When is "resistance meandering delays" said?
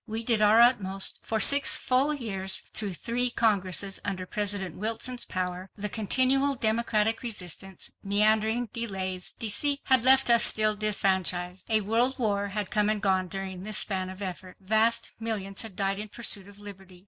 7.21-9.33